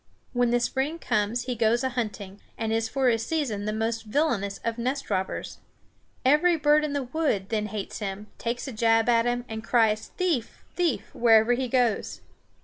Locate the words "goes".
1.53-1.83, 11.67-12.21